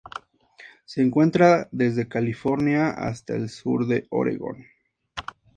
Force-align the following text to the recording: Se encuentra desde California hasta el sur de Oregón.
Se 0.83 0.99
encuentra 1.03 1.69
desde 1.71 2.07
California 2.07 2.89
hasta 2.89 3.35
el 3.35 3.49
sur 3.49 3.85
de 3.85 4.07
Oregón. 4.09 4.65